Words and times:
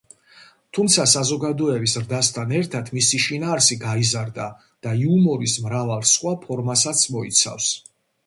თუმცა, 0.75 1.03
საზოგადოების 1.09 1.91
ზრდასთან 1.97 2.53
ერთად, 2.59 2.89
მისი 2.99 3.19
შინაარსი 3.25 3.77
გაიზარდა 3.83 4.47
და 4.87 4.95
იუმორის 5.01 5.57
მრავალ 5.69 6.01
სხვა 6.15 6.35
ფორმასაც 6.47 7.05
მოიცავს. 7.17 7.69